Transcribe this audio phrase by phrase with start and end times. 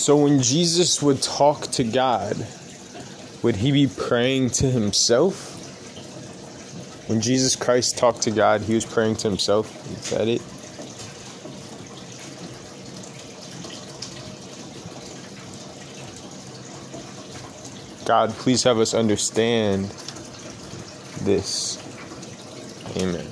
[0.00, 2.34] So when Jesus would talk to God,
[3.42, 5.58] would he be praying to himself?
[7.06, 9.68] When Jesus Christ talked to God, he was praying to himself.
[9.92, 10.40] Is that it?
[18.06, 19.84] God, please have us understand
[21.26, 21.76] this.
[22.96, 23.26] Amen.